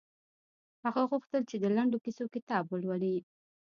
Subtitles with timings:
[0.83, 3.15] هغه غوښتل چې د لنډو کیسو کتاب ولولي